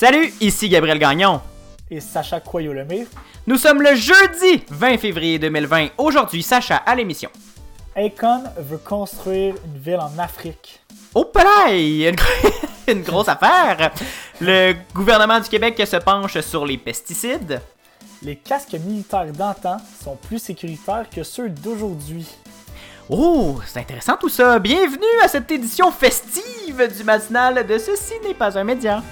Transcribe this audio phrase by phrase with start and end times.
[0.00, 1.40] Salut, ici Gabriel Gagnon.
[1.90, 3.08] Et Sacha Coyolemé.
[3.48, 5.88] Nous sommes le jeudi 20 février 2020.
[5.98, 7.28] Aujourd'hui, Sacha à l'émission.
[7.96, 10.78] Akon veut construire une ville en Afrique.
[11.16, 12.10] Oh, play!
[12.10, 12.14] Une,
[12.86, 13.90] une grosse affaire!
[14.40, 17.60] Le gouvernement du Québec se penche sur les pesticides.
[18.22, 22.24] Les casques militaires d'antan sont plus sécuritaires que ceux d'aujourd'hui.
[23.10, 24.60] Oh, c'est intéressant tout ça.
[24.60, 29.02] Bienvenue à cette édition festive du matinal de Ceci n'est pas un média.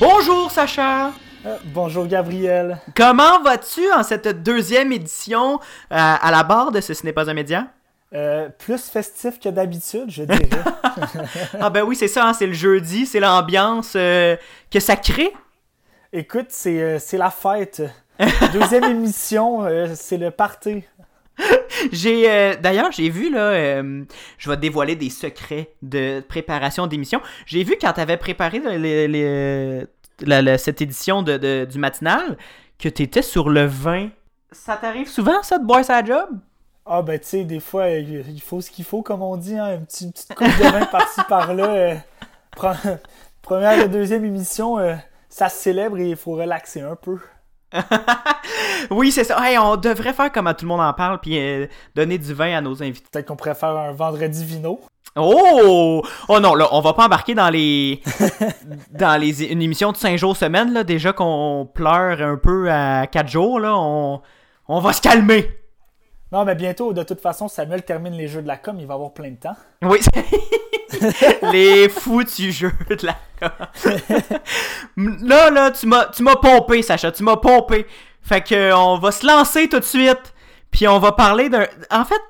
[0.00, 1.12] Bonjour Sacha.
[1.44, 2.78] Euh, bonjour Gabriel.
[2.94, 5.58] Comment vas-tu en cette deuxième édition euh,
[5.90, 7.66] à la barre de Ce n'est pas un média?
[8.14, 10.48] Euh, plus festif que d'habitude, je dirais.
[11.60, 15.32] ah ben oui, c'est ça, hein, c'est le jeudi, c'est l'ambiance que ça crée.
[16.12, 17.82] Écoute, c'est la fête.
[18.52, 20.84] Deuxième émission, c'est le party.
[21.92, 23.82] j'ai d'ailleurs j'ai vu là
[24.38, 29.86] je vais dévoiler des secrets de préparation d'émission j'ai vu quand tu avais préparé les,
[30.58, 32.36] cette édition de, du matinal
[32.78, 34.10] que tu étais sur le vin.
[34.52, 36.28] Ça t'arrive souvent, ça, de boire sa job?
[36.86, 39.74] Ah, ben, tu sais, des fois, il faut ce qu'il faut, comme on dit, hein,
[39.74, 41.68] une, petite, petite coupe de vin par-ci, par-là.
[41.68, 41.96] Euh,
[43.42, 44.94] première et deuxième émission, euh,
[45.28, 47.18] ça se célèbre et il faut relaxer un peu.
[48.90, 49.38] oui, c'est ça.
[49.62, 52.60] on devrait faire comme tout le monde en parle, puis euh, donner du vin à
[52.60, 53.06] nos invités.
[53.10, 54.80] Peut-être qu'on pourrait faire un vendredi vino.
[55.16, 56.02] Oh!
[56.28, 58.00] Oh non, là, on va pas embarquer dans les.
[58.90, 60.84] dans les une émission de 5 jours semaine, là.
[60.84, 63.74] Déjà qu'on pleure un peu à 4 jours, là.
[63.76, 64.20] On,
[64.68, 65.48] on va se calmer.
[66.30, 68.94] Non, mais bientôt, de toute façon, Samuel termine les jeux de la com, il va
[68.94, 69.56] avoir plein de temps.
[69.82, 69.98] Oui,
[71.52, 73.16] les foutus jeux de la
[74.96, 77.86] là, là, tu m'as, tu m'as pompé, Sacha, tu m'as pompé.
[78.22, 80.34] Fait que, on va se lancer tout de suite,
[80.70, 81.66] puis on va parler d'un...
[81.90, 82.20] En fait,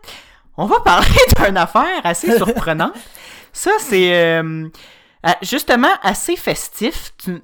[0.57, 1.07] on va parler
[1.45, 2.95] d'une affaire assez surprenante.
[3.53, 4.69] Ça, c'est euh,
[5.27, 7.13] euh, justement assez festif.
[7.19, 7.41] Tu,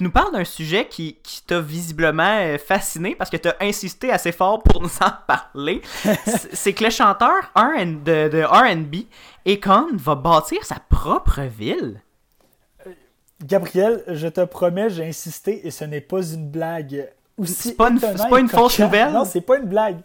[0.00, 4.32] nous parles d'un sujet qui, t'a visiblement euh, fasciné parce que tu as insisté assez
[4.32, 5.82] fort pour nous en parler.
[6.52, 9.06] c'est que le chanteur de, de RB,
[9.46, 12.00] Akon, va bâtir sa propre ville.
[13.44, 17.08] Gabriel, je te promets, j'ai insisté et ce n'est pas une blague.
[17.44, 17.90] C'est pas,
[18.30, 19.12] pas une fausse nouvelle?
[19.12, 19.98] Non, c'est pas une blague.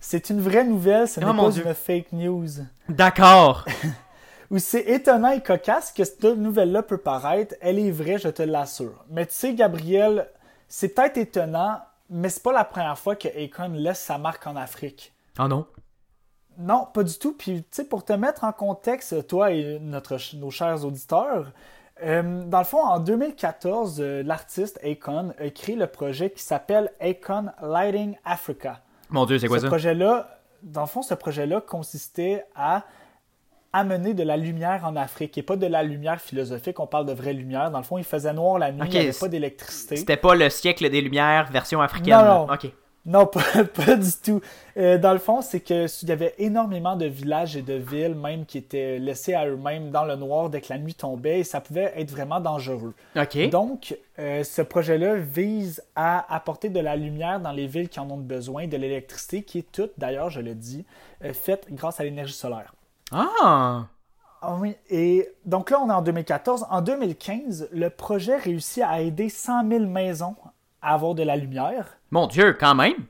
[0.00, 2.48] C'est une vraie nouvelle, ce n'est pas une fake news.
[2.88, 3.64] D'accord.
[4.50, 8.42] Ou c'est étonnant et cocasse que cette nouvelle-là peut paraître, elle est vraie, je te
[8.42, 9.04] l'assure.
[9.10, 10.28] Mais tu sais, Gabriel,
[10.68, 14.56] c'est peut-être étonnant, mais c'est pas la première fois que Akon laisse sa marque en
[14.56, 15.12] Afrique.
[15.36, 15.66] Ah non?
[16.56, 17.34] Non, pas du tout.
[17.34, 21.52] Puis, tu sais, pour te mettre en contexte, toi et notre, nos chers auditeurs,
[22.02, 26.90] euh, dans le fond, en 2014, euh, l'artiste Akon a créé le projet qui s'appelle
[27.00, 28.80] Akon Lighting Africa.
[29.10, 29.68] Mon Dieu, c'est quoi ce ça?
[29.68, 32.84] projet-là, dans le fond, ce projet-là consistait à
[33.72, 36.80] amener de la lumière en Afrique et pas de la lumière philosophique.
[36.80, 37.70] On parle de vraie lumière.
[37.70, 39.96] Dans le fond, il faisait noir la nuit, il n'y avait pas d'électricité.
[39.96, 42.16] C'était pas le siècle des lumières version africaine.
[42.16, 42.56] Non, non.
[43.08, 44.42] Non, pas, du tout.
[44.76, 48.44] Euh, dans le fond, c'est qu'il y avait énormément de villages et de villes même
[48.44, 51.62] qui étaient laissés à eux-mêmes dans le noir dès que la nuit tombait et ça
[51.62, 52.92] pouvait être vraiment dangereux.
[53.50, 58.10] Donc, euh, ce projet-là vise à apporter de la lumière dans les villes qui en
[58.10, 60.84] ont besoin, de l'électricité qui est toute, d'ailleurs, je le dis,
[61.24, 62.74] euh, faite grâce à l'énergie solaire.
[63.12, 63.86] Ah!
[64.40, 66.66] Ah oui, et donc là, on est en 2014.
[66.70, 70.36] En 2015, le projet réussit à aider 100 000 maisons
[70.80, 71.98] à avoir de la lumière.
[72.12, 73.06] Mon Dieu, quand même!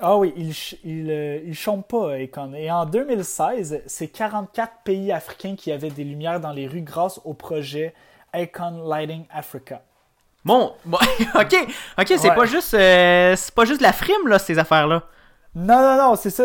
[0.00, 0.52] Ah oui, il,
[0.82, 2.54] il, euh, il chôme pas, Econ.
[2.54, 7.20] Et en 2016, c'est 44 pays africains qui avaient des lumières dans les rues grâce
[7.24, 7.94] au projet
[8.34, 9.82] Icon Lighting Africa.
[10.44, 11.54] Bon, ok,
[11.98, 15.04] ok, c'est pas juste, euh, c'est pas juste la frime là, ces affaires-là.
[15.54, 16.44] Non, non, non, c'est ça.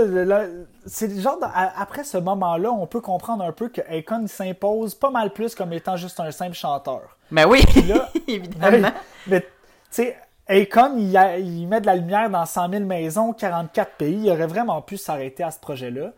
[0.85, 5.31] C'est genre, après ce moment-là, on peut comprendre un peu que Akon s'impose pas mal
[5.31, 7.17] plus comme étant juste un simple chanteur.
[7.31, 7.63] Ben oui,
[8.27, 8.91] évidemment.
[9.27, 9.47] mais tu
[9.91, 10.17] sais,
[10.47, 14.23] Akon, il, met de la lumière dans 100 000 maisons, 44 pays.
[14.25, 16.11] Il aurait vraiment pu s'arrêter à ce projet-là.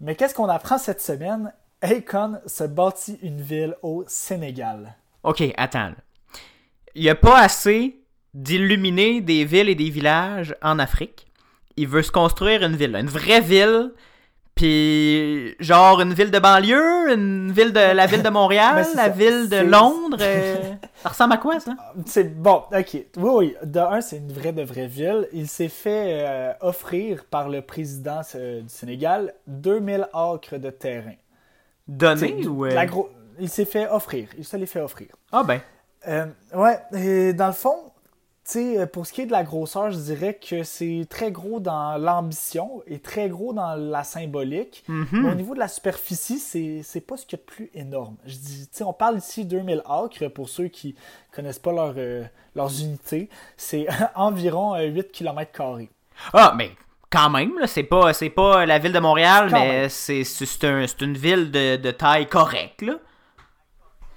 [0.00, 1.52] Mais qu'est-ce qu'on apprend cette semaine?
[1.82, 4.94] Akon se bâtit une ville au Sénégal.
[5.24, 5.92] OK, attends.
[6.94, 8.00] Il n'y a pas assez
[8.34, 11.25] d'illuminer des villes et des villages en Afrique.
[11.76, 13.92] Il veut se construire une ville, une vraie ville
[14.56, 19.50] puis, genre, une ville de banlieue, une ville de la ville de Montréal, la ville
[19.50, 20.16] de Londres.
[20.18, 21.76] Euh, ça ressemble à quoi, ça?
[22.06, 22.94] C'est bon, ok.
[22.94, 23.56] Oui, oui.
[23.62, 25.28] De un, c'est une vraie de vraie ville.
[25.34, 31.16] Il s'est fait euh, offrir par le président euh, du Sénégal 2000 acres de terrain.
[31.86, 32.64] Donné ou.
[32.64, 33.10] La gros...
[33.38, 34.28] il s'est fait offrir.
[34.38, 35.08] Il se l'est fait offrir.
[35.32, 35.60] Ah ben.
[36.08, 36.24] Euh,
[36.54, 37.92] ouais, et dans le fond,
[38.52, 41.96] sais, pour ce qui est de la grosseur, je dirais que c'est très gros dans
[41.98, 44.84] l'ambition et très gros dans la symbolique.
[44.88, 45.06] Mhm.
[45.12, 48.16] Mais au niveau de la superficie, c'est, pas ce qu'il y a de plus énorme.
[48.24, 50.94] Je dis, on parle ici 2000 acres pour ceux qui
[51.32, 53.28] connaissent pas leur, euh, leurs unités.
[53.56, 55.62] C'est environ euh, 8 km.
[56.32, 56.70] Ah, mais
[57.10, 60.22] quand même, c'est pas, pas la ville de Montréal, Quand mais c'est,
[60.64, 62.84] un- une ville de, de taille correcte.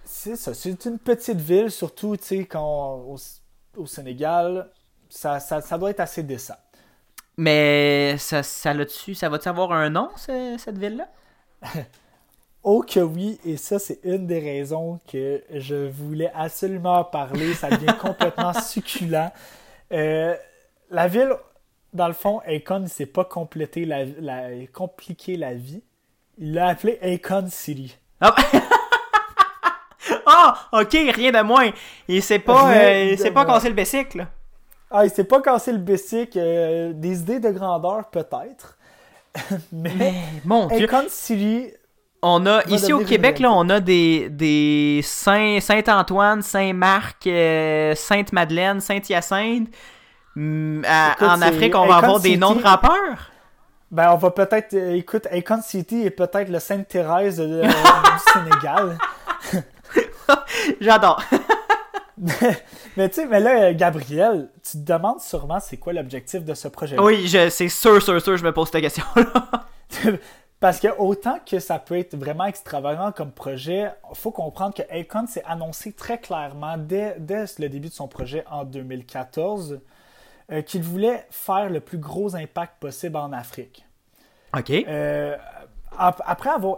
[0.04, 3.16] C'est ça, c'est une petite ville, surtout, tu sais, quand
[3.78, 4.70] au Sénégal,
[5.10, 6.58] ça, ça, ça doit être assez décent.
[7.38, 11.08] Mais ça, ça l'a-tu, ça va-tu avoir un nom, ce- cette ville-là?
[12.62, 17.54] Oh que oui, et ça c'est une des raisons que je voulais absolument en parler.
[17.54, 19.32] Ça devient complètement succulent.
[19.94, 20.36] Euh,
[20.92, 21.32] la ville,
[21.94, 25.82] dans le fond, Akon, il s'est pas complété la, la, compliqué la vie.
[26.38, 27.98] Il l'a appelé Akon City.
[28.20, 28.36] Ah,
[30.42, 31.70] Ah, ok, rien de moins.
[32.08, 33.76] Il s'est pas, euh, il de s'est pas cassé le
[34.18, 34.28] là.
[34.92, 36.36] Ah, il s'est pas cassé le bessic.
[36.38, 38.78] euh, des idées de grandeur, peut-être.
[39.72, 40.14] Mais, Mais,
[40.46, 40.88] mon dieu.
[42.22, 48.82] On a, ici au Québec, là, on a des, des Saint, Saint-Antoine, Saint-Marc, euh, Sainte-Madeleine,
[48.82, 49.70] Saint-Hyacinthe.
[50.36, 53.32] Hum, à- Écoute, en Afrique, on va avoir des noms de rappeurs.
[53.90, 54.74] ben on va peut-être.
[54.74, 58.98] euh, écoute, Akon City est peut-être le Sainte-Thérèse euh, du Sénégal.
[60.82, 61.22] J'adore.
[62.98, 66.68] mais tu sais, mais là, Gabriel, tu te demandes sûrement c'est quoi l'objectif de ce
[66.68, 69.66] projet oui, c'est sûr, sûr, sûr, je me pose cette question-là.
[70.60, 74.82] Parce que autant que ça peut être vraiment extravagant comme projet, il faut comprendre que
[74.94, 79.80] Akon s'est annoncé très clairement dès, dès le début de son projet en 2014
[80.52, 83.86] euh, qu'il voulait faire le plus gros impact possible en Afrique.
[84.58, 84.70] ok.
[84.72, 85.38] Euh,
[85.98, 86.78] ap- après avoir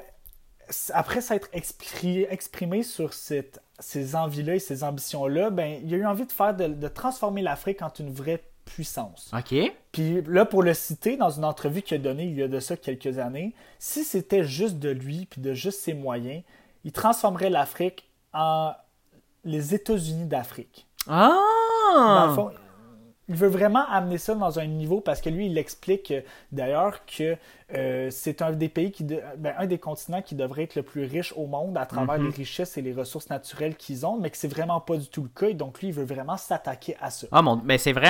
[0.94, 6.06] après s'être expri- exprimé sur cette- ces envies-là et ces ambitions-là, ben, il a eu
[6.06, 9.32] envie de faire de, de transformer l'Afrique en une vraie puissance.
[9.38, 9.56] Ok.
[9.92, 12.60] Puis là, pour le citer, dans une entrevue qu'il a donnée il y a de
[12.60, 16.44] ça quelques années, si c'était juste de lui puis de juste ses moyens,
[16.84, 18.72] il transformerait l'Afrique en
[19.44, 20.86] les États-Unis d'Afrique.
[21.08, 22.26] Dans Ah!
[22.30, 22.52] le fond,
[23.28, 26.22] il veut vraiment amener ça dans un niveau parce que lui, il explique euh,
[26.52, 27.36] d'ailleurs que
[27.76, 30.84] euh, c'est un des pays qui, de- ben, un des continents qui devrait être le
[30.84, 32.26] plus riche au monde à travers Mhm.
[32.26, 35.24] les richesses et les ressources naturelles qu'ils ont, mais que c'est vraiment pas du tout
[35.24, 35.48] le cas.
[35.48, 37.28] Et donc lui, il veut vraiment s'attaquer à ça.
[37.32, 38.10] Ah mon, mais c'est vrai,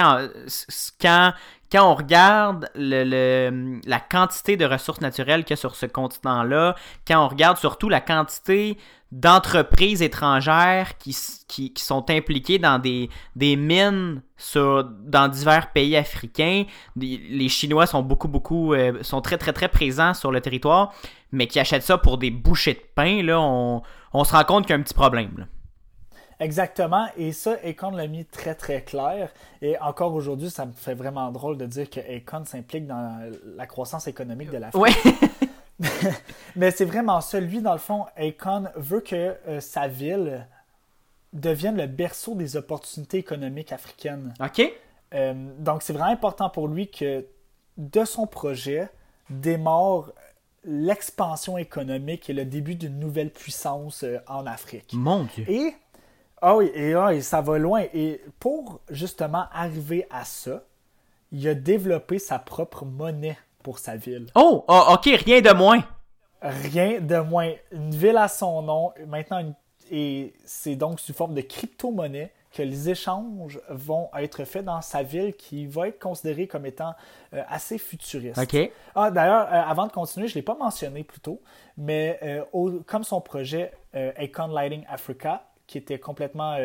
[0.99, 1.33] quand,
[1.71, 5.85] quand on regarde le, le- la quantité de ressources naturelles qu'il y a sur ce
[5.85, 6.75] continent-là,
[7.07, 8.77] quand on regarde surtout la quantité
[9.11, 11.13] d'entreprises étrangères qui,
[11.49, 16.63] qui, qui sont impliquées dans des, des mines sur, dans divers pays africains,
[16.95, 20.93] les Chinois sont beaucoup, beaucoup, euh, sont très, très, très présents sur le territoire,
[21.31, 23.81] mais qui achètent ça pour des bouchées de pain, là, on,
[24.13, 25.31] on se rend compte qu'il y a un petit problème.
[25.37, 25.45] là.
[26.39, 29.29] Exactement, et ça, Akon l'a mis très très clair.
[29.61, 33.67] Et encore aujourd'hui, ça me fait vraiment drôle de dire que Akon s'implique dans la
[33.67, 34.81] croissance économique de l'Afrique.
[34.81, 34.91] Ouais.
[36.55, 37.39] Mais c'est vraiment ça.
[37.39, 40.47] Lui, dans le fond, Akon veut que euh, sa ville
[41.33, 44.33] devienne le berceau des opportunités économiques africaines.
[44.43, 44.61] OK?
[45.13, 47.25] Euh, donc, c'est vraiment important pour lui que
[47.77, 48.89] de son projet
[49.31, 50.11] démarre
[50.63, 54.93] l'expansion économique et le début d'une nouvelle puissance euh, en Afrique.
[54.93, 55.45] Mon Dieu.
[55.49, 55.73] Et,
[56.41, 57.83] ah oui, et, ah, et ça va loin.
[57.93, 60.63] Et pour justement arriver à ça,
[61.31, 64.27] il a développé sa propre monnaie pour sa ville.
[64.35, 65.83] Oh, ah, ok, rien de moins.
[66.41, 67.51] Rien de moins.
[67.71, 69.55] Une ville à son nom, maintenant, une-
[69.91, 75.03] et c'est donc sous forme de crypto-monnaie que les échanges vont être faits dans sa
[75.03, 76.93] ville qui va être considérée comme étant
[77.33, 78.37] euh, assez futuriste.
[78.95, 81.41] Ah, d'ailleurs, euh, avant de continuer, je ne l'ai pas mentionné plus tôt,
[81.77, 83.71] mais euh, au- comme son projet
[84.19, 86.55] Icon Lighting Africa, qui était complètement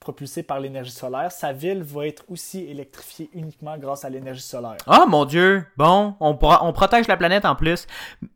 [0.00, 4.76] propulsé par l'énergie solaire, sa ville va être aussi électrifiée uniquement grâce à l'énergie solaire.
[4.86, 5.64] Ah, mon Dieu.
[5.76, 7.86] Bon, on, pro- on protège la planète en plus.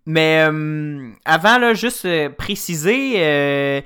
[0.04, 3.80] Mais euh, avant, là, juste euh, préciser, euh,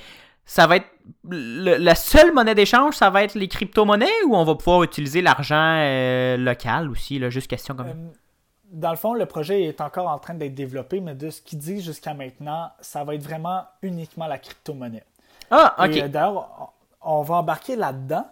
[0.46, 0.86] ça va être
[1.28, 5.22] le- la seule monnaie d'échange, ça va être les crypto-monnaies ou on va pouvoir utiliser
[5.22, 7.92] l'argent euh, local aussi, là, juste question comme Euh,
[8.72, 11.58] dans le fond, le projet est encore en train d'être développé, mais de ce qu'il
[11.58, 15.04] dit jusqu'à maintenant, ça va être vraiment uniquement la crypto-monnaie.
[15.50, 15.96] Ah, ok.
[15.96, 18.26] Euh, D'ailleurs, on va embarquer là-dedans.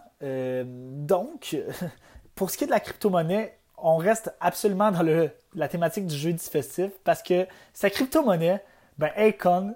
[0.61, 1.55] Donc,
[2.35, 6.15] pour ce qui est de la crypto-monnaie, on reste absolument dans le, la thématique du
[6.15, 8.63] jeudi festif parce que sa crypto-monnaie,
[8.97, 9.75] ben Akon,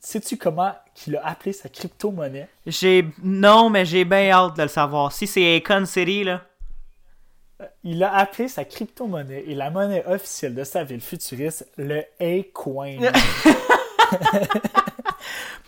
[0.00, 2.48] sais-tu comment qu'il a appelé sa crypto-monnaie?
[2.66, 3.06] J'ai.
[3.22, 5.12] Non, mais j'ai bien hâte de le savoir.
[5.12, 6.40] Si c'est Akon City, là.
[7.84, 12.96] Il a appelé sa crypto-monnaie et la monnaie officielle de sa ville futuriste le A-Coin.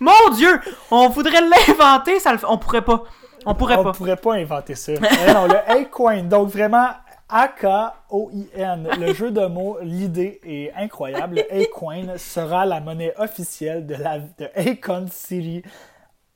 [0.00, 0.58] Mon Dieu!
[0.90, 2.38] On voudrait l'inventer, ça le...
[2.48, 3.04] on pourrait pas.
[3.44, 3.92] On pourrait On pas.
[3.92, 4.92] pourrait pas inventer ça.
[5.28, 6.88] Eh non, le A-Coin, donc vraiment
[7.32, 8.90] A-K-O-I-N.
[9.00, 11.36] Le jeu de mots, l'idée est incroyable.
[11.36, 15.62] Le A-Coin sera la monnaie officielle de la de Akon City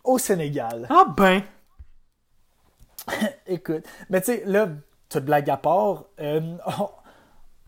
[0.03, 0.87] au Sénégal.
[0.88, 1.43] Ah ben.
[3.47, 4.69] Écoute, mais tu sais, là,
[5.11, 6.41] toute blague à part, euh,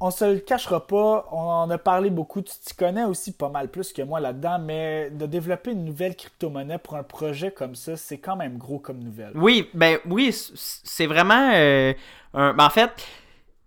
[0.00, 3.48] on, se le cachera pas, on en a parlé beaucoup, tu t'y connais aussi pas
[3.48, 7.74] mal plus que moi là-dedans, mais de développer une nouvelle crypto-monnaie pour un projet comme
[7.74, 9.32] ça, c'est quand même gros comme nouvelle.
[9.34, 11.92] Oui, ben oui, c'est vraiment euh,
[12.34, 12.54] un.
[12.54, 12.90] ben, en fait,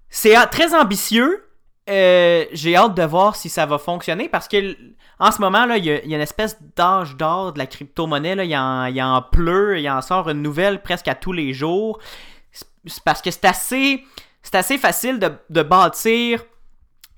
[0.10, 1.46] c'est très ambitieux.
[1.90, 4.76] Euh, J'ai hâte de voir si ça va fonctionner parce que
[5.22, 8.34] en ce moment là, il y, a une espèce d'âge d'or de la crypto-monnaie.
[8.44, 12.00] Il y, en, y pleut, il en sort une nouvelle presque à tous les jours.
[13.06, 14.04] Parce que c'est assez,
[14.44, 16.44] c'est assez facile de, de bâtir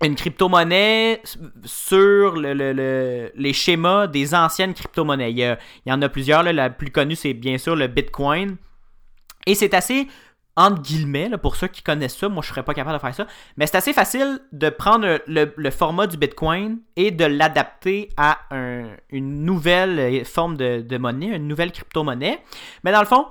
[0.04, 1.22] une crypto-monnaie
[1.64, 5.32] sur le- le- le- les schémas des anciennes crypto-monnaies.
[5.32, 6.44] Il y, en a plusieurs.
[6.44, 6.52] là.
[6.52, 8.58] La plus connue, c'est bien sûr le Bitcoin.
[9.46, 10.08] Et c'est assez,
[10.58, 13.16] entre guillemets, là, pour ceux qui connaissent ça, moi je serais pas capable de faire
[13.16, 13.28] ça,
[13.58, 18.40] mais c'est assez facile de prendre le, le format du Bitcoin et de l'adapter à
[18.52, 22.40] un- une nouvelle euh, forme de, de monnaie, une nouvelle crypto-monnaie.
[22.84, 23.26] Mais dans le fond,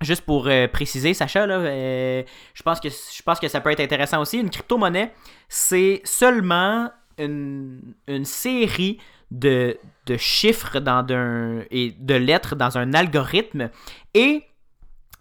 [0.00, 2.22] juste pour euh, préciser, Sacha, là, euh,
[2.54, 4.38] je, pense que, je pense que ça peut être intéressant aussi.
[4.38, 5.12] Une crypto-monnaie,
[5.48, 8.98] c'est seulement une, série
[9.30, 9.78] de,
[10.16, 11.06] chiffres dans
[11.70, 13.70] et de lettres dans un algorithme.
[14.14, 14.42] Et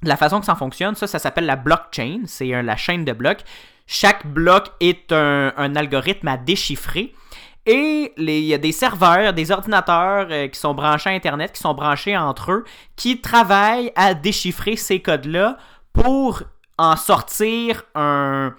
[0.01, 2.21] la façon que ça fonctionne, ça, ça s'appelle la blockchain.
[2.25, 3.43] C'est la chaîne de blocs.
[3.85, 7.13] Chaque bloc est un algorithme à déchiffrer.
[7.65, 11.61] Et il y a des serveurs, des ordinateurs euh, qui sont branchés à Internet, qui
[11.61, 12.63] sont branchés entre eux,
[12.95, 15.57] qui travaillent à déchiffrer ces codes-là
[15.93, 16.43] pour
[16.77, 18.53] en sortir un,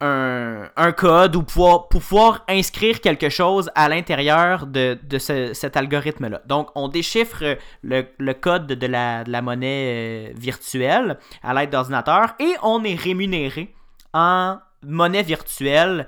[0.00, 6.42] un, code ou pouvoir, pouvoir inscrire quelque chose à l'intérieur de, de ce- cet algorithme-là.
[6.46, 11.70] Donc, on déchiffre le, le code de la, de la monnaie euh, virtuelle à l'aide
[11.70, 13.74] d'ordinateur et on est rémunéré
[14.12, 16.06] en monnaie virtuelle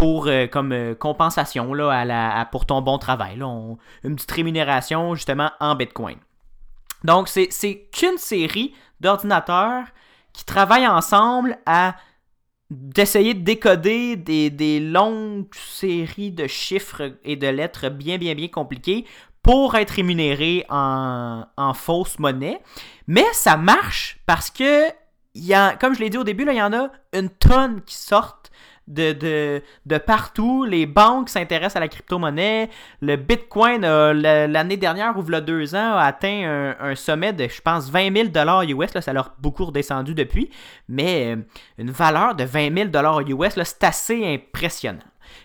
[0.00, 3.36] euh, comme euh, compensation là, pour ton bon travail.
[3.36, 6.16] une petite rémunération justement en Bitcoin.
[7.04, 9.84] Donc, c'est qu'une série d'ordinateurs
[10.32, 11.94] qui travaillent ensemble à
[12.70, 19.06] d'essayer de décoder des, longues séries de chiffres et de lettres bien, bien, bien compliquées
[19.42, 22.60] pour être rémunérés en, fausse monnaie.
[23.06, 24.88] Mais ça marche parce que,
[25.78, 28.37] comme je l'ai dit au début, il y en a une tonne qui sortent
[28.88, 29.62] de,
[30.06, 30.64] partout.
[30.64, 32.70] Les banques s'intéressent à la crypto-monnaie.
[33.00, 37.90] Le Bitcoin, l'année dernière, ou a deux ans, a atteint un, sommet de, je pense,
[37.90, 38.94] 20 000 US.
[38.94, 40.50] Là, ça leur beaucoup redescendu depuis.
[40.88, 41.42] Mais euh,
[41.78, 44.98] une valeur de 20 000 US, c'est assez impressionnant.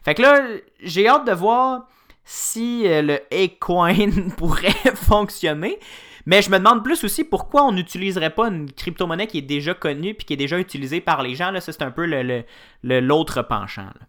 [0.03, 0.41] Fait que là,
[0.81, 1.87] j'ai hâte de voir
[2.25, 5.79] si euh, le A-Coin pourrait fonctionner.
[6.25, 9.73] Mais je me demande plus aussi pourquoi on n'utiliserait pas une crypto-monnaie qui est déjà
[9.73, 11.51] connue puis qui est déjà utilisée par les gens.
[11.51, 12.45] Là, ça, c'est un peu le, le-
[12.83, 13.83] le- l'autre penchant.
[13.85, 14.07] là.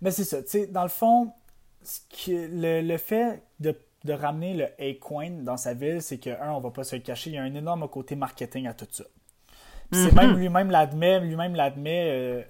[0.00, 0.38] Mais c'est ça,
[0.70, 1.32] dans le fond,
[1.82, 2.00] ce
[2.30, 3.74] le, le fait de,
[4.04, 7.02] de ramener le A-Coin dans sa ville, c'est que, un, on va pas se le
[7.02, 9.04] cacher, il y a un énorme côté marketing à tout ça.
[9.92, 10.16] C'est Mhm.
[10.16, 12.42] même lui-même l'admet, lui-même l'admet euh,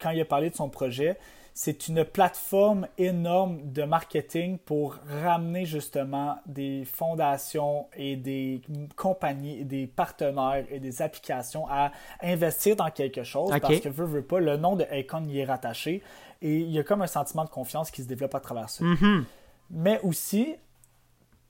[0.00, 1.18] quand il a parlé de son projet.
[1.60, 8.62] C'est une plateforme énorme de marketing pour ramener justement des fondations et des
[8.94, 11.90] compagnies, et des partenaires et des applications à
[12.22, 15.44] investir dans quelque chose parce que veut, veut pas, le nom de Icon y est
[15.46, 16.00] rattaché
[16.40, 18.84] et il y a comme un sentiment de confiance qui se développe à travers ça.
[18.84, 19.24] Mhm.
[19.70, 20.54] Mais aussi,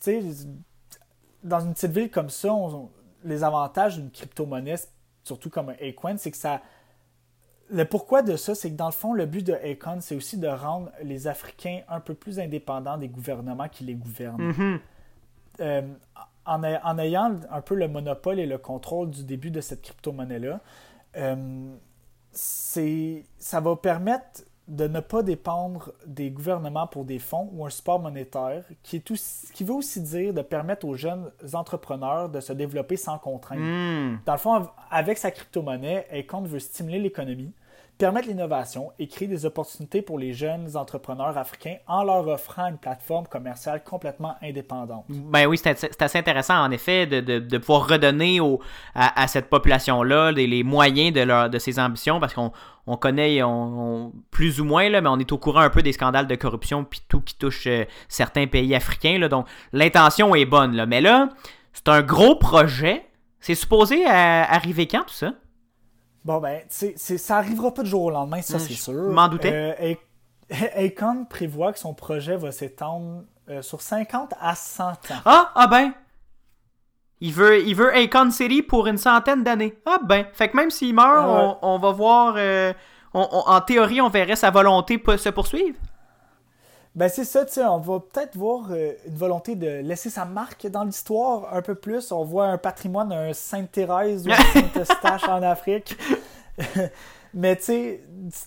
[0.02, 0.22] tu sais,
[1.44, 2.88] dans une petite ville comme ça, on-
[3.24, 4.76] les avantages d'une crypto-monnaie,
[5.22, 6.62] surtout comme un Acorn, c'est que ça.
[7.70, 10.38] Le pourquoi de ça, c'est que dans le fond, le but de Acorn, c'est aussi
[10.38, 14.42] de rendre les Africains un peu plus indépendants des gouvernements qui les gouvernent.
[14.42, 14.80] Mhm.
[15.60, 15.82] Euh,
[16.46, 19.82] en, ay- en ayant un peu le monopole et le contrôle du début de cette
[19.82, 20.60] crypto-monnaie-là,
[21.16, 21.74] euh,
[22.32, 27.98] ça va permettre de ne pas dépendre des gouvernements pour des fonds ou un support
[28.00, 32.52] monétaire, qui, est aussi- qui veut aussi dire de permettre aux jeunes entrepreneurs de se
[32.52, 33.58] développer sans contrainte.
[33.58, 34.18] Mm.
[34.26, 37.52] Dans le fond, avec sa crypto-monnaie, Acorn veut stimuler l'économie,
[37.98, 42.78] permettre l'innovation et créer des opportunités pour les jeunes entrepreneurs africains en leur offrant une
[42.78, 45.04] plateforme commerciale complètement indépendante.
[45.08, 48.60] Ben oui, c'est assez intéressant en effet de, de- pouvoir redonner au,
[48.94, 52.52] à, cette population-là les, moyens de, leur, de ses ambitions parce qu'on
[52.86, 53.50] on connaît on,
[54.06, 56.34] on- plus ou moins, là, mais on est au courant un peu des scandales de
[56.36, 59.18] corruption puis tout qui touche euh, certains pays africains.
[59.18, 60.76] Là, donc l'intention est bonne.
[60.76, 61.30] Là, mais là,
[61.72, 63.04] c'est un gros projet.
[63.40, 65.32] C'est supposé euh, arriver quand tout ça?
[66.24, 68.92] Bon, ben, c'est, c'est- ça arrivera pas du jour au lendemain, ça, Mm, c'est sûr.
[69.12, 69.74] m'en doutais.
[69.80, 69.94] Euh,
[70.76, 74.94] Akon prévoit que son projet va s'étendre euh, sur 50 à 100 ans.
[75.24, 75.92] Ah, ah ben.
[77.20, 79.76] Il veut, il veut Akon City pour une centaine d'années.
[79.86, 80.26] Ah ben.
[80.32, 81.54] Fait que même s'il meurt, Ah ouais.
[81.62, 82.34] on, on va voir.
[82.36, 82.72] euh,
[83.14, 85.76] on- on- en théorie, on verrait sa volonté se poursuivre.
[86.98, 90.24] Ben c'est ça, tu sais, on va peut-être voir euh, une volonté de laisser sa
[90.24, 92.10] marque dans l'histoire un peu plus.
[92.10, 95.96] On voit un patrimoine, un Sainte-Thérèse ou un Saint-Eustache en Afrique.
[97.34, 98.00] Mais tu sais,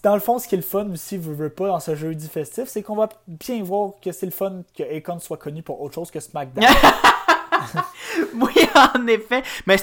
[0.03, 2.27] dans le fond, ce qui est le fun aussi, veux, veux pas, dans ce jeudi
[2.27, 5.79] festif, c'est qu'on va bien voir que c'est le fun que Akon soit connu pour
[5.81, 6.67] autre chose que SmackDown.
[8.33, 8.53] Oui,
[8.95, 9.43] en effet.
[9.67, 9.77] Mais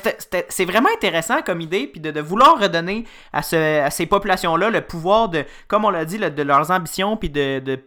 [0.49, 4.69] c'est vraiment intéressant comme idée, puis de, de vouloir redonner à, ce- à ces populations-là
[4.71, 7.79] le pouvoir de, comme on l'a dit, de leurs ambitions, puis de, de-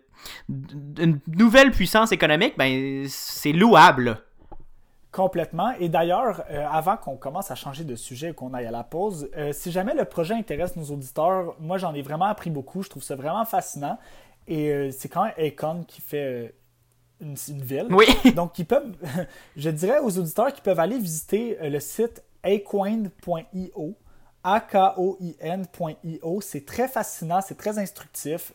[0.50, 4.22] d'une nouvelle puissance économique, ben c'est louable.
[5.12, 5.72] Complètement.
[5.78, 9.30] Et d'ailleurs, euh, avant qu'on commence à changer de sujet qu'on aille à la pause,
[9.36, 12.82] euh, si jamais le projet intéresse nos auditeurs, moi j'en ai vraiment appris beaucoup.
[12.82, 14.00] Je trouve ça vraiment fascinant.
[14.48, 16.56] Et euh, c'est quand même Akon qui fait
[17.20, 17.88] une, une ville.
[17.90, 18.06] Oui.
[18.36, 18.96] Donc, ils peuvent,
[19.58, 23.96] je dirais aux auditeurs qu'ils peuvent aller visiter le site acoin.io.
[24.44, 26.42] A-K-O-I-N.io.
[26.42, 28.54] C'est très fascinant, c'est très instructif.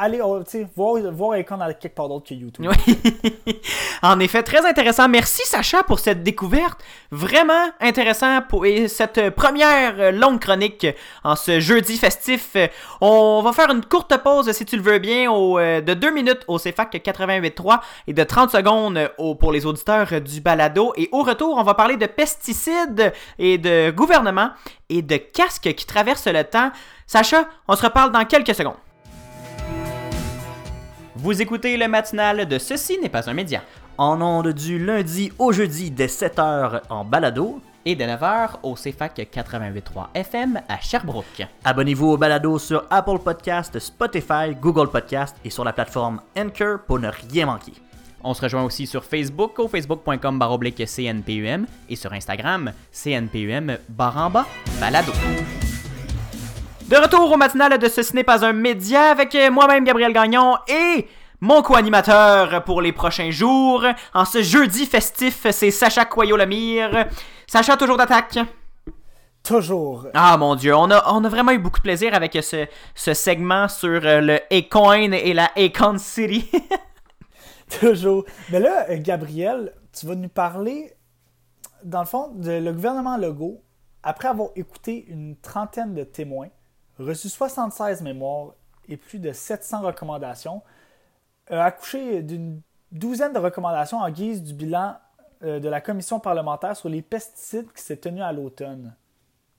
[0.00, 0.40] Allez, oh,
[0.76, 2.64] voir, voir Akon à quelque part d'autre que YouTube.
[2.86, 3.60] Oui.
[4.02, 5.08] en effet, très intéressant.
[5.08, 6.78] Merci Sacha pour cette découverte.
[7.10, 10.86] Vraiment intéressant pour et cette première longue chronique
[11.24, 12.56] en ce jeudi festif.
[13.00, 16.44] On va faire une courte pause, si tu le veux bien, euh, de 2 minutes
[16.46, 20.92] au CFAC 88.3 et de 30 secondes au- pour les auditeurs du balado.
[20.96, 24.50] Et au retour, on va parler de pesticides et de gouvernement
[24.88, 26.70] et de casques qui traversent le temps.
[27.08, 28.76] Sacha, on se reparle dans quelques secondes.
[31.20, 33.64] Vous écoutez le matinal de Ceci n'est pas un média.
[33.96, 37.60] En ondes du lundi au jeudi dès 7h en balado.
[37.84, 41.44] Et de 9h au CFAC 88.3 FM à Sherbrooke.
[41.64, 47.00] Abonnez-vous au balado sur Apple Podcast, Spotify, Google Podcast et sur la plateforme Anchor pour
[47.00, 47.72] ne rien manquer.
[48.22, 54.46] On se rejoint aussi sur Facebook au facebook.com baroblique CNPUM et sur Instagram CNPUM baramba
[54.80, 55.12] balado.
[56.88, 61.06] De retour au matinal de Ce n'est pas un média avec moi-même Gabriel Gagnon et
[61.40, 63.84] mon co-animateur pour les prochains jours.
[64.14, 67.06] En ce jeudi festif, c'est Sacha Coyot-Lemire.
[67.46, 68.38] Sacha, toujours d'attaque?
[69.42, 70.08] Toujours.
[70.14, 73.14] Ah mon dieu, on a, on a vraiment eu beaucoup de plaisir avec ce, ce
[73.14, 76.50] segment sur euh, le Acoin et la Acon City.
[77.80, 78.24] Toujours.
[78.50, 80.92] Mais là, euh, Gabriel, tu vas nous parler,
[81.84, 83.62] dans le fond, de le gouvernement Legault,
[84.02, 86.48] après avoir écouté une trentaine de témoins,
[86.98, 88.54] reçu 76 mémoires
[88.88, 90.62] et plus de 700 recommandations,
[91.50, 92.60] accouché d'une
[92.92, 94.96] douzaine de recommandations en guise du bilan
[95.44, 98.94] euh, de la commission parlementaire sur les pesticides qui s'est tenu à l'automne.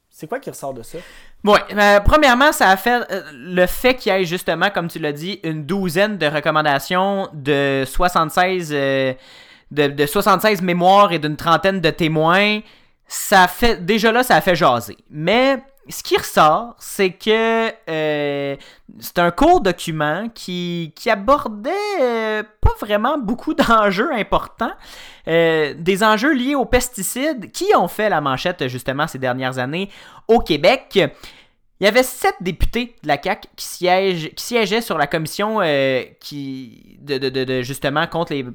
[0.10, 0.97] C'est quoi qui ressort de ça?
[1.45, 4.99] Ouais, euh, premièrement, ça a fait euh, le fait qu'il y ait justement, comme tu
[4.99, 9.13] l'as dit, une douzaine de recommandations de 76, euh,
[9.71, 12.60] de, de 76 mémoires et d'une trentaine de témoins.
[13.08, 14.97] Ça fait déjà là, ça a fait jaser.
[15.10, 18.56] Mais ce qui ressort, c'est que euh,
[18.99, 24.71] c'est un court document qui, abordait euh, pas vraiment beaucoup d'enjeux importants.
[25.28, 29.89] Euh, des enjeux liés aux pesticides qui ont fait la manchette justement ces dernières années
[30.28, 30.99] au Québec.
[31.82, 33.65] Il y avait sept députés de la CAQ qui,
[34.36, 35.60] siégeaient sur la commission
[36.19, 36.99] qui,
[37.62, 38.45] justement contre les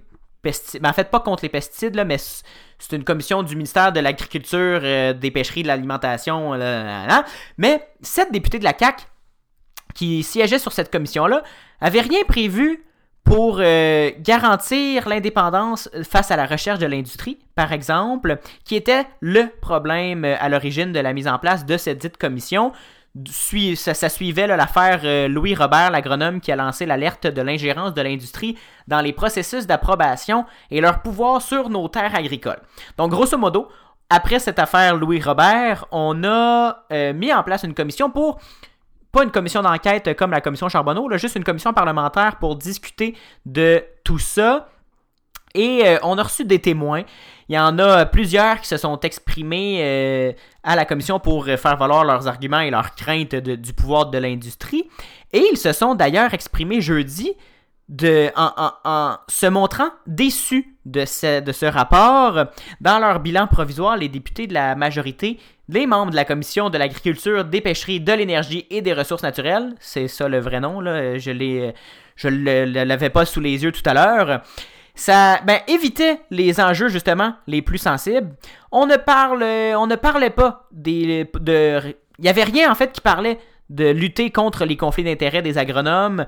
[0.45, 0.81] pesticides.
[0.81, 3.99] Ben, en fait, pas contre les pesticides, là, mais c'est une commission du ministère de
[3.99, 6.53] l'Agriculture, euh, des Pêcheries, de l'Alimentation.
[6.53, 7.25] là.
[7.59, 9.05] Mais sept députés de la CAQ
[9.95, 11.43] qui siégeaient sur cette commission-là
[11.81, 12.85] avaient rien prévu
[13.25, 19.49] pour euh, garantir l'indépendance face à la recherche de l'industrie, par exemple, qui était le
[19.63, 22.73] problème euh, à l'origine de la mise en place de cette dite commission.
[23.77, 28.59] Ça, suivait l'affaire euh, Louis Robert, l'agronome qui a lancé l'alerte de l'ingérence de l'industrie
[28.89, 32.61] dans les processus d'approbation et leur pouvoir sur nos terres agricoles.
[32.99, 33.69] Donc, grosso modo,
[34.11, 38.41] après cette affaire Louis Robert, on a euh, mis en place une commission pour
[39.13, 43.15] pas une commission d'enquête comme la commission Charbonneau, là, juste une commission parlementaire pour discuter
[43.47, 44.71] de tout ça.
[45.55, 47.05] Et euh, on a reçu des témoins.
[47.49, 51.77] Il y en a plusieurs qui se sont exprimés à la commission pour euh, faire
[51.77, 54.89] valoir leurs arguments et leurs craintes du pouvoir de l'industrie.
[55.33, 57.33] Et ils se sont d'ailleurs exprimés jeudi
[57.89, 58.51] de, en,
[58.85, 62.47] en- se montrant déçus de ce, de ce rapport.
[62.81, 66.79] Dans leur bilan provisoire, les députés de la majorité, les membres de la commission de
[66.79, 71.19] l'agriculture, des pêcheries, de l'énergie et des ressources naturelles, c'est ça le vrai nom, là,
[71.19, 71.75] je l'ai,
[72.17, 74.43] je l'avais pas sous les yeux tout à l'heure,
[74.95, 78.35] ça ben, évitait les enjeux justement les plus sensibles.
[78.71, 82.93] On ne parle, on ne parlait pas des, de, il y avait rien en fait
[82.93, 83.39] qui parlait
[83.71, 86.27] de lutter contre les conflits d'intérêts des agronomes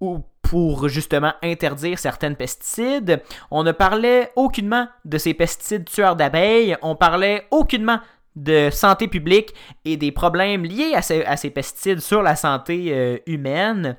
[0.00, 3.22] ou pour justement interdire certaines pesticides.
[3.50, 7.98] On ne parlait aucunement de ces pesticides tueurs d'abeilles, on parlait aucunement
[8.36, 13.96] de santé publique et des problèmes liés à ces, pesticides sur la santé euh, humaine.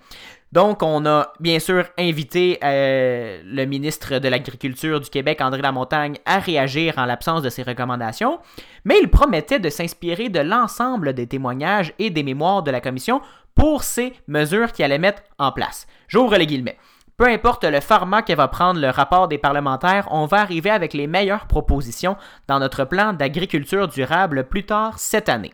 [0.55, 6.15] Donc, on a bien sûr invité euh, le ministre de l'Agriculture du Québec, André Lamontagne,
[6.25, 8.39] à réagir en l'absence de ces recommandations,
[8.85, 13.19] mais il promettait de s'inspirer de l'ensemble des témoignages et des mémoires de la commission
[13.53, 15.87] pour ces mesures qu'il allait mettre en place.
[16.07, 16.77] J'ouvre les guillemets.
[17.17, 20.93] Peu importe le format que va prendre le rapport des parlementaires, on va arriver avec
[20.93, 22.15] les meilleures propositions
[22.47, 25.53] dans notre plan d'agriculture durable plus tard cette année.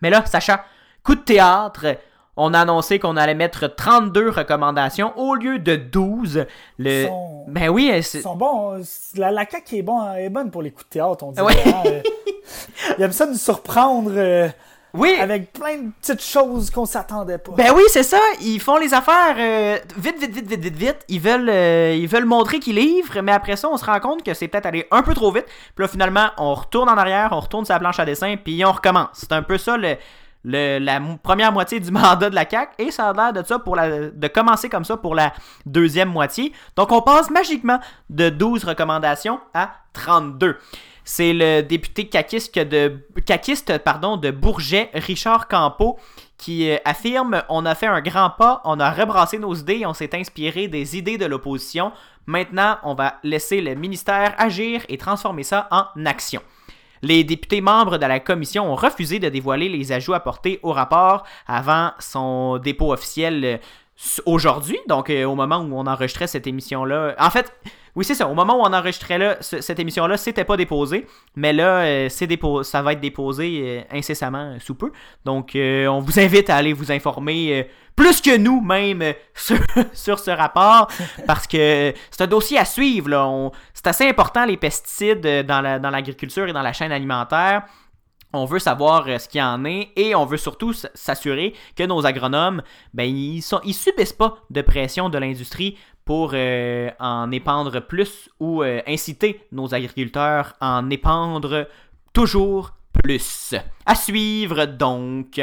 [0.00, 0.64] Mais là, Sacha,
[1.02, 1.96] coup de théâtre,
[2.36, 6.46] on a annoncé qu'on allait mettre 32 recommandations au lieu de 12.
[6.78, 7.08] Le...
[7.48, 8.82] Ben oui, ils sont bons.
[9.16, 11.46] La, la CAQ est, bon, est bonne pour les coups de théâtre, on dirait.
[11.46, 11.54] Oui.
[11.66, 12.00] Hein.
[12.98, 14.12] Il aime ça de nous surprendre.
[14.14, 14.48] Euh,
[14.94, 15.16] oui.
[15.18, 17.52] Avec plein de petites choses qu'on s'attendait pas.
[17.52, 18.20] Ben oui, c'est ça.
[18.42, 20.98] Ils font les affaires euh, vite, vite, vite, vite, vite, vite.
[21.08, 24.22] Ils veulent, euh, ils veulent montrer qu'ils livrent, mais après ça, on se rend compte
[24.22, 25.46] que c'est peut-être aller un peu trop vite.
[25.74, 28.72] Puis là, finalement, on retourne en arrière, on retourne la planche à dessin, puis on
[28.72, 29.08] recommence.
[29.14, 29.96] C'est un peu ça le,
[30.44, 33.76] la première moitié du mandat de la CAC et ça a l'air de ça pour
[33.76, 35.32] de commencer comme ça pour la
[35.66, 36.52] deuxième moitié.
[36.76, 40.58] Donc on passe magiquement de 12 recommandations à 32
[41.04, 45.98] c'est le député caquiste de, pardon, de Bourget, Richard Campeau,
[46.38, 49.94] qui euh, affirme On a fait un grand pas, on a rebrassé nos idées, on
[49.94, 51.92] s'est inspiré des idées de l'opposition.
[52.26, 56.40] Maintenant, on va laisser le ministère agir et transformer ça en action.
[57.02, 61.24] Les députés membres de la commission ont refusé de dévoiler les ajouts apportés au rapport
[61.48, 63.56] avant son dépôt officiel euh,
[64.24, 67.16] aujourd'hui, donc euh, au moment où on enregistrait cette émission-là.
[67.18, 67.52] En fait,
[67.94, 68.26] oui, c'est ça.
[68.26, 71.06] Au moment où on enregistrait là, cette émission-là, c'était pas déposé.
[71.36, 72.08] Mais là, euh,
[72.62, 74.92] ça va être déposé euh, incessamment sous peu.
[75.26, 79.02] Donc, euh, on vous invite à aller vous informer plus que nous même
[79.92, 80.88] sur, ce rapport.
[81.26, 83.52] Parce que c'est un dossier à suivre.
[83.74, 87.64] C'est assez important les pesticides dans l'agriculture et dans la chaîne alimentaire.
[88.34, 92.06] On veut savoir ce qu'il y en est et on veut surtout s'assurer que nos
[92.06, 92.62] agronomes,
[92.94, 98.28] ben, ils, sont, ils subissent pas de pression de l'industrie pour euh, en épandre plus
[98.40, 101.68] ou euh, inciter nos agriculteurs à en épandre
[102.12, 103.54] toujours plus.
[103.86, 105.40] À suivre donc.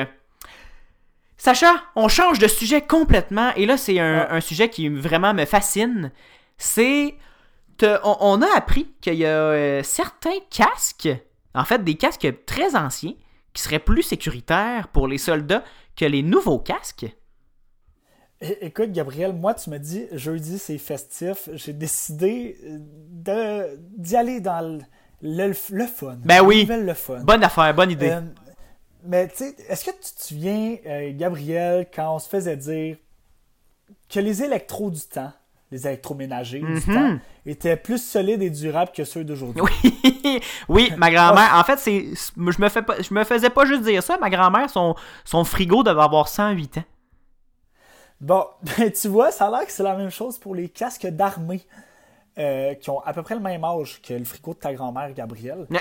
[1.38, 6.12] Sacha, on change de sujet complètement et là c'est un, sujet qui vraiment me fascine.
[6.58, 7.16] C'est
[8.04, 11.10] on, a appris qu'il y a euh, certains casques,
[11.56, 13.14] en fait des casques très anciens,
[13.54, 15.64] qui seraient plus sécuritaires pour les soldats
[15.96, 17.08] que les nouveaux casques.
[18.42, 21.50] Écoute, Gabriel, moi, tu me dis, jeudi, c'est festif.
[21.54, 22.58] J'ai décidé
[23.28, 24.82] euh, d'y aller dans
[25.22, 26.18] le, fun.
[26.24, 26.66] Ben oui.
[26.66, 27.20] Le fun.
[27.20, 28.12] Bonne affaire, bonne idée.
[28.12, 28.22] Euh,
[29.04, 32.96] mais tu sais, est-ce que tu te souviens, euh, Gabriel, quand on se faisait dire
[34.08, 35.34] que les électros du temps,
[35.70, 36.94] les électroménagers du mm-hmm.
[36.94, 39.62] temps, étaient plus solides et durables que ceux d'aujourd'hui?
[39.62, 43.84] Oui, oui ma grand-mère, en fait, c'est, je me, fais je me faisais pas juste
[43.84, 44.18] dire ça.
[44.18, 46.84] Ma grand-mère, son, son frigo devait avoir 108 ans.
[48.22, 51.08] Bon, ben, tu vois, ça a l'air que c'est la même chose pour les casques
[51.08, 51.66] d'armée.
[52.38, 55.12] Euh, qui ont à peu près le même âge que le frigo de ta grand-mère,
[55.14, 55.68] Gabrielle.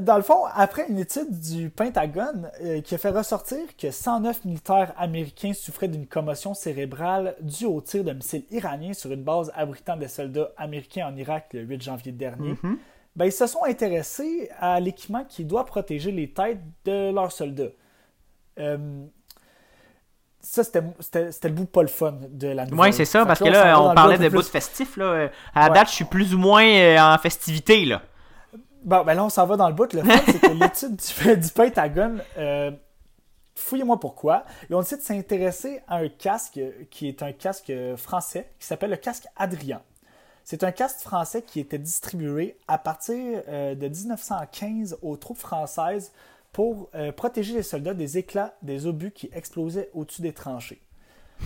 [0.00, 4.44] Dans le fond, après une étude du Pentagone euh, qui a fait ressortir que 109
[4.46, 9.52] militaires américains souffraient d'une commotion cérébrale due au tir de missiles iraniens sur une base
[9.54, 12.76] abritant des soldats américains en Irak le 8 janvier dernier, mm-hmm.
[13.16, 17.72] ben, ils se sont intéressés à l'équipement qui doit protéger les têtes de leurs soldats.
[18.58, 19.04] Euh,
[20.44, 22.90] ça, c'était le bout pas le fun de la nouvelle.
[22.90, 24.96] Oui, c'est ça, parce que là, on, parlait de bout festif.
[24.96, 25.30] Là.
[25.54, 27.84] À la date, je suis plus ou moins euh, en festivité.
[27.84, 28.02] Là.
[28.84, 29.92] Bon, ben là, on s'en va dans le bout.
[29.92, 32.70] Le fun, c'est que l'étude du, du Pentagone, euh,
[33.54, 38.50] fouillez-moi pourquoi, ils ont décidé de s'intéresser à un casque qui est un casque français
[38.58, 39.80] qui s'appelle le casque Adrien.
[40.44, 46.12] C'est un casque français qui était distribué à partir euh, de 1915 aux troupes françaises
[46.54, 50.80] pour euh, protéger les soldats des éclats des obus qui explosaient au-dessus des tranchées.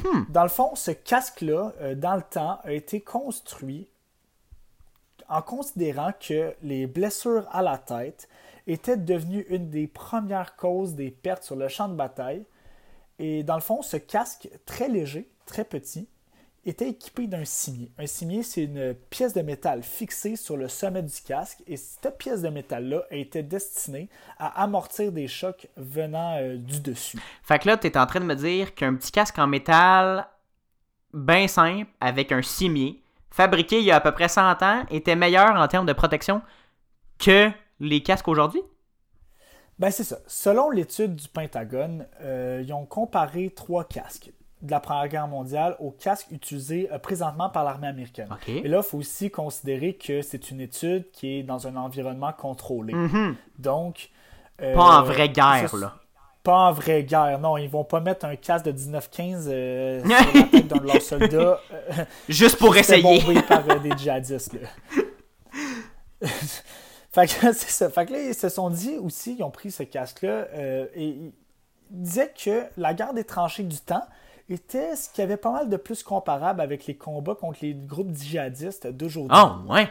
[0.05, 0.25] Hmm.
[0.29, 3.89] Dans le fond, ce casque-là, euh, dans le temps, a été construit
[5.31, 8.29] en considérant que les blessures à la tête
[8.67, 12.45] étaient devenues une des premières causes des pertes sur le champ de bataille.
[13.19, 16.07] Et dans le fond, ce casque très léger, très petit,
[16.69, 17.91] était équipé d'un cimier.
[17.99, 22.19] Un cimier, c'est une pièce de métal fixée sur le sommet du casque et cette
[22.19, 27.19] pièce de métal-là était destinée à amortir des chocs venant euh, du dessus.
[27.43, 30.27] Fait que là, tu es en train de me dire qu'un petit casque en métal
[31.15, 35.17] bien simple avec un cimier fabriqué il y a à peu près 100 ans était
[35.17, 36.43] meilleur en termes de protection
[37.19, 37.51] que
[37.81, 38.63] les casques aujourd'hui?
[39.79, 40.19] Ben c'est ça.
[40.27, 45.77] Selon l'étude du Pentagone, euh, ils ont comparé trois casques de la Première Guerre mondiale
[45.79, 48.29] aux casques utilisés euh, présentement par l'armée américaine.
[48.31, 48.49] OK.
[48.49, 52.33] Et là, il faut aussi considérer que c'est une étude qui est dans un environnement
[52.33, 52.93] contrôlé.
[52.95, 53.37] Mhm.
[53.59, 54.11] Donc.
[54.61, 55.95] euh, Pas en vraie guerre, ça, là.
[56.43, 57.57] Pas en vraie guerre, non.
[57.57, 61.03] Ils vont pas mettre un casque de 1915 euh, sur la tête d'un de leurs
[61.03, 61.61] soldats.
[61.73, 63.43] euh, Juste pour essayer.
[63.43, 64.55] par euh, des djihadistes.
[64.55, 64.69] Là.
[67.13, 67.91] fait que c'est ça.
[67.91, 70.47] Fait que là, ils se sont dit aussi, ils ont pris ce casque-là
[70.95, 71.33] et ils
[71.91, 74.05] disaient que la guerre des tranchées du temps
[74.49, 78.15] était ce qui avait pas mal de plus comparable avec les combats contre les groupes
[78.15, 79.37] djihadistes d'aujourd'hui.
[79.39, 79.89] Oh, ouais.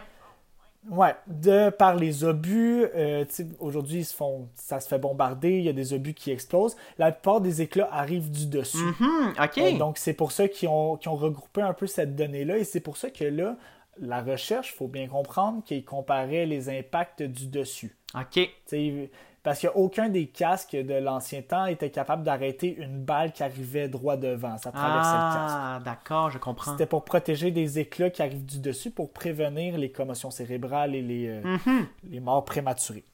[0.90, 3.26] Ouais, de par les obus, euh,
[3.60, 6.78] aujourd'hui ils se font, ça se fait bombarder, il y a des obus qui explosent.
[6.98, 8.78] La plupart des éclats arrivent du dessus.
[8.78, 9.58] Mhm, OK.
[9.58, 12.64] Euh, donc c'est pour ça qu'ils ont, qu'ils ont regroupé un peu cette donnée-là et
[12.64, 13.58] c'est pour ça que là,
[14.00, 17.98] la recherche, il faut bien comprendre qu'ils comparaient les impacts du dessus.
[18.16, 18.34] OK.
[18.34, 19.12] Tu sais,
[19.44, 24.18] parce qu'aucun des casques de l'ancien temps était capable d'arrêter une balle qui arrivait droit
[24.18, 24.58] devant.
[24.58, 25.58] Ça traversait le casque.
[25.58, 26.72] Ah, d'accord, je comprends.
[26.72, 31.02] C'était pour protéger des éclats qui arrivent du dessus pour prévenir les commotions cérébrales et
[31.02, 31.88] les, euh, Mhm.
[32.10, 33.06] les morts prématurées.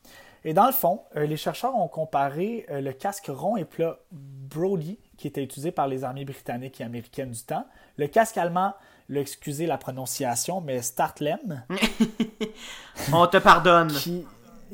[0.45, 3.97] Et dans le fond, euh, les chercheurs ont comparé euh, le casque rond et plat
[4.11, 7.65] Brody, qui était utilisé par les armées britanniques et américaines du temps,
[7.97, 8.73] le casque allemand,
[9.13, 11.63] excusez la prononciation, mais Startlem,
[13.13, 13.87] On te pardonne.
[13.89, 14.25] qui,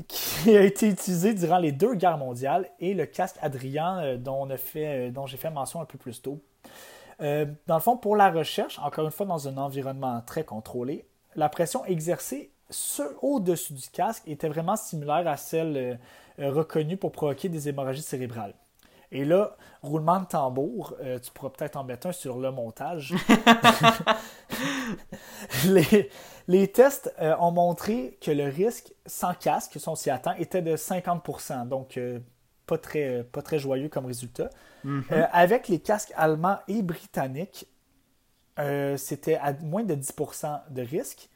[0.08, 5.12] qui a été utilisé durant les deux guerres mondiales, et le casque Adrian, euh, euh,
[5.12, 6.42] dont j'ai fait mention un peu plus tôt.
[7.22, 11.06] Euh, dans le fond, pour la recherche, encore une fois dans un environnement très contrôlé,
[11.36, 12.52] la pression exercée
[13.22, 16.00] au-dessus du casque était vraiment similaire à celle
[16.38, 18.54] reconnue pour provoquer des hémorragies cérébrales.
[19.12, 23.16] Et là, roulement de tambour, euh, tu pourras peut-être en mettre un sur le montage.
[25.66, 26.10] les,
[26.48, 30.62] les tests euh, ont montré que le risque sans casque, si on s'y attend, était
[30.62, 31.68] de 50%.
[31.68, 32.20] Donc, euh,
[32.68, 34.52] pas, très, pas très joyeux comme résultat.
[34.84, 35.04] Mhm.
[35.32, 37.68] Avec les casques allemands et britanniques,
[38.98, 41.30] c'était à moins de 10% de risque.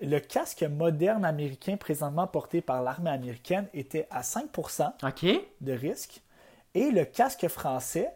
[0.00, 5.40] Le casque moderne américain présentement porté par l'armée américaine était à 5% OK.
[5.60, 6.22] de risque.
[6.74, 8.10] Et le casque français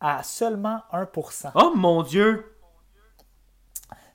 [0.00, 1.52] à seulement 1%.
[1.54, 2.56] Oh mon Dieu.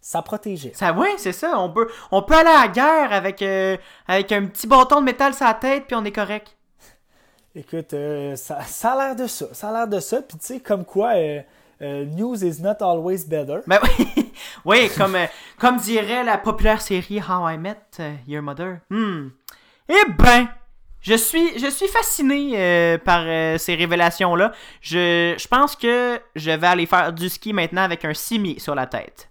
[0.01, 0.71] Ça protégeait.
[0.73, 1.59] Ça, ouais, c'est ça.
[1.59, 5.05] On peut, on peut aller à la guerre avec, euh, avec un petit bâton de
[5.05, 6.57] métal sur la tête, puis on est correct.
[7.55, 9.47] Écoute, euh, ça, ça a l'air de ça.
[9.51, 10.21] Ça a l'air de ça.
[10.21, 11.41] Puis tu sais, comme quoi, euh,
[11.81, 13.61] euh, news is not always better.
[13.67, 14.31] Ben oui,
[14.65, 15.25] oui comme, euh,
[15.59, 17.77] comme dirait la populaire série How I Met
[18.27, 18.81] Your Mother.
[18.89, 19.29] Hmm.
[19.89, 20.47] Eh ben,
[21.07, 24.51] je suis, je suis fasciné euh, par euh, ces révélations-là.
[24.81, 28.75] Je, je pense que je vais aller faire du ski maintenant avec un cimier sur
[28.75, 29.29] la tête.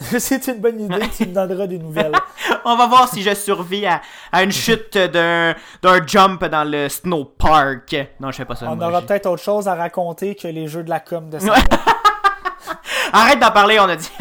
[0.00, 1.08] C'est une bonne idée.
[1.16, 2.12] tu me donneras des nouvelles.
[2.66, 6.90] On va voir si je survis à, à une chute d'un, d'un jump dans le
[6.90, 7.96] snow park.
[8.20, 8.70] Non, je fais pas ça.
[8.70, 11.38] On moi, aura peut-être autre chose à raconter que les jeux de la com de
[11.38, 11.54] ça.
[13.12, 14.10] Arrête d'en parler, on a dit.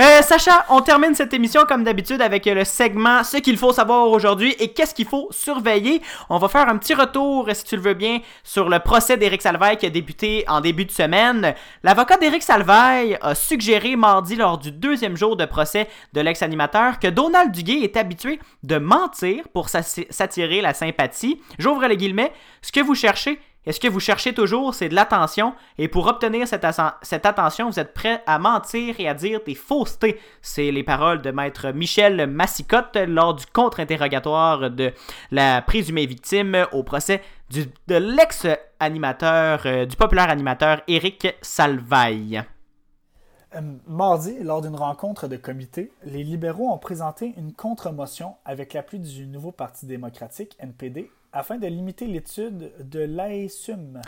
[0.00, 4.08] Euh, Sacha, on termine cette émission comme d'habitude avec le segment Ce qu'il faut savoir
[4.08, 6.00] aujourd'hui et qu'est-ce qu'il faut surveiller.
[6.30, 9.42] On va faire un petit retour, si tu le veux bien, sur le procès d'Éric
[9.42, 11.52] Salvaille qui a débuté en début de semaine.
[11.82, 17.08] L'avocat d'Éric Salvaille a suggéré mardi lors du deuxième jour de procès de l'ex-animateur que
[17.08, 21.40] Donald Duguay est habitué de mentir pour s'attirer la sympathie.
[21.58, 22.32] J'ouvre les guillemets.
[22.62, 25.54] Ce que vous cherchez, et ce que vous cherchez toujours, c'est de l'attention.
[25.76, 26.66] Et pour obtenir cette,
[27.02, 30.18] cette attention, vous êtes prêt à mentir et à dire des faussetés.
[30.40, 34.92] C'est les paroles de maître Michel Massicotte lors du contre-interrogatoire de
[35.30, 42.42] la présumée victime au procès du- de l'ex-animateur, euh, du populaire animateur Éric Salvaille.
[43.54, 48.98] Euh, Mardi, lors d'une rencontre de comité, les libéraux ont présenté une contre-motion avec l'appui
[48.98, 54.00] du nouveau Parti démocratique, NPD, afin de limiter l'étude de l'AESUM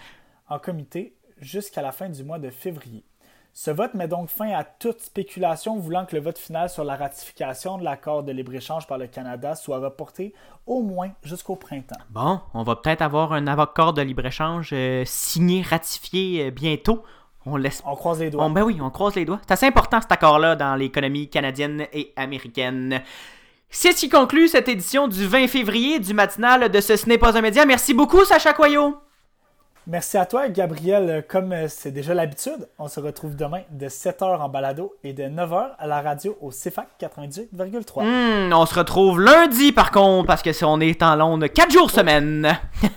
[0.48, 3.04] en comité jusqu'à la fin du mois de février.
[3.52, 6.94] Ce vote met donc fin à toute spéculation voulant que le vote final sur la
[6.94, 10.34] ratification de l'accord de libre-échange par le Canada soit reporté
[10.66, 11.98] au moins jusqu'au printemps.
[12.10, 17.02] Bon, on va peut-être avoir un accord de libre-échange euh, signé, ratifié euh, bientôt.
[17.44, 18.48] On laisse On croise les doigts.
[18.50, 19.40] Ben oui, on croise les doigts.
[19.42, 23.02] C'est assez important cet accord-là dans l'économie canadienne et américaine.
[23.72, 27.18] C'est ce qui conclut cette édition du 20 février du matinal de Ce, ce n'est
[27.18, 27.64] pas un média.
[27.64, 28.96] Merci beaucoup, Sacha Coyot.
[29.86, 31.24] Merci à toi, Gabriel.
[31.28, 35.22] Comme euh, c'est déjà l'habitude, on se retrouve demain de 7h en balado et de
[35.22, 38.04] 9h à la radio au CFAC 98,3.
[38.04, 41.72] Hmm, on se retrouve lundi, par contre, parce que si on est en Londres 4
[41.72, 42.58] jours semaine.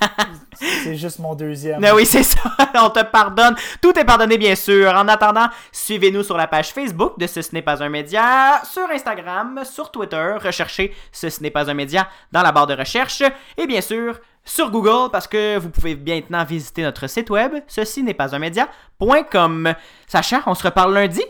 [0.83, 1.81] C'est juste mon deuxième.
[1.81, 2.39] Ben oui, c'est ça.
[2.75, 3.55] On te pardonne.
[3.81, 4.93] Tout est pardonné, bien sûr.
[4.93, 8.89] En attendant, suivez-nous sur la page Facebook de Ce, ce n'est pas un média, sur
[8.89, 10.35] Instagram, sur Twitter.
[10.41, 13.23] Recherchez Ce, ce n'est pas un média dans la barre de recherche.
[13.57, 18.03] Et bien sûr, sur Google parce que vous pouvez maintenant visiter notre site web, ceci
[18.03, 19.73] n'est pas un média.com.
[20.07, 21.23] Sacha, on se reparle lundi?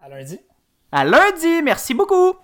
[0.00, 0.38] À lundi.
[0.90, 2.34] À lundi, merci beaucoup!